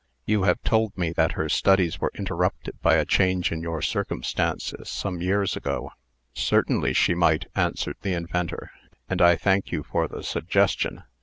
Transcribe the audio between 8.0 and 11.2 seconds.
the inventor, "and I thank you for the suggestion.